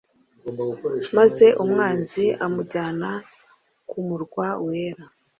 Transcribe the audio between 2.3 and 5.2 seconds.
amujyana ku murwa wera